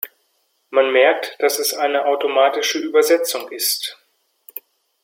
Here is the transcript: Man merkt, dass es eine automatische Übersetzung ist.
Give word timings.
Man 0.71 0.91
merkt, 0.91 1.35
dass 1.37 1.59
es 1.59 1.75
eine 1.75 2.05
automatische 2.07 2.79
Übersetzung 2.79 3.51
ist. 3.51 3.99